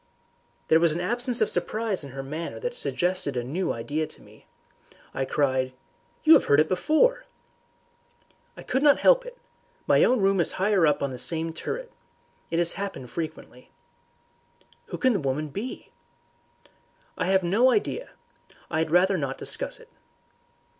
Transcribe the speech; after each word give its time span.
There 0.67 0.79
was 0.79 0.93
an 0.93 0.99
absence 0.99 1.41
of 1.41 1.49
surprise 1.51 2.03
in 2.03 2.09
her 2.13 2.23
manner 2.23 2.59
which 2.59 2.75
suggested 2.75 3.37
a 3.37 3.43
new 3.43 3.71
idea 3.71 4.07
to 4.07 4.21
me. 4.23 4.47
"You 5.13 6.33
have 6.33 6.45
heard 6.45 6.59
it 6.59 6.67
before," 6.67 7.25
I 8.57 8.63
cried. 8.63 8.63
"I 8.63 8.63
could 8.63 8.81
not 8.81 8.97
help 8.97 9.27
it. 9.27 9.37
My 9.85 10.03
own 10.03 10.19
room 10.19 10.39
is 10.39 10.53
higher 10.53 10.87
up 10.87 11.03
on 11.03 11.11
the 11.11 11.19
same 11.19 11.53
turret. 11.53 11.91
It 12.49 12.57
has 12.57 12.73
happened 12.73 13.11
frequently." 13.11 13.69
"Who 14.87 14.97
can 14.97 15.13
the 15.13 15.19
woman 15.19 15.49
be?" 15.49 15.91
"I 17.15 17.27
have 17.27 17.43
no 17.43 17.69
idea. 17.69 18.09
I 18.71 18.79
had 18.79 18.89
rather 18.89 19.19
not 19.19 19.37
discuss 19.37 19.79
it." 19.79 19.89